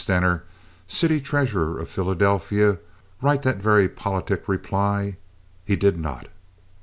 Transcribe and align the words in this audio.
Stener, 0.03 0.41
city 0.87 1.21
treasurer 1.21 1.77
of 1.77 1.87
Philadelphia, 1.87 2.79
write 3.21 3.43
that 3.43 3.57
very 3.57 3.87
politic 3.87 4.47
reply? 4.47 5.17
He 5.63 5.75
did 5.75 5.95
not. 5.99 6.25